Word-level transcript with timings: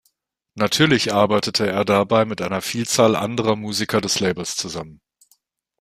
Natürlich 0.55 1.13
arbeitete 1.13 1.67
er 1.67 1.85
dabei 1.85 2.25
mit 2.25 2.41
einer 2.41 2.63
Vielzahl 2.63 3.15
anderer 3.15 3.55
Musiker 3.55 4.01
des 4.01 4.19
Labels 4.19 4.55
zusammen. 4.55 4.99